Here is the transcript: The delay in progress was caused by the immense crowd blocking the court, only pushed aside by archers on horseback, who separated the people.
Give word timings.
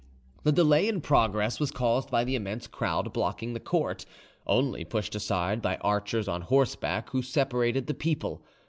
The 0.41 0.51
delay 0.51 0.87
in 0.87 1.01
progress 1.01 1.59
was 1.59 1.69
caused 1.69 2.09
by 2.09 2.23
the 2.23 2.33
immense 2.33 2.65
crowd 2.65 3.13
blocking 3.13 3.53
the 3.53 3.59
court, 3.59 4.03
only 4.47 4.83
pushed 4.83 5.13
aside 5.13 5.61
by 5.61 5.77
archers 5.81 6.27
on 6.27 6.41
horseback, 6.41 7.11
who 7.11 7.21
separated 7.21 7.85
the 7.85 7.93
people. 7.93 8.43